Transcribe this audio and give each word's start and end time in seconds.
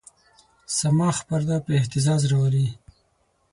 صماخ 0.77 1.17
پرده 1.27 1.57
په 1.65 1.71
اهتزاز 1.79 2.21
راولي. 2.31 2.67